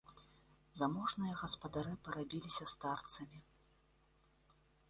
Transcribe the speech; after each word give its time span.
Заможныя 0.79 1.33
гаспадары 1.43 1.93
парабіліся 2.07 2.63
старцамі. 2.75 3.39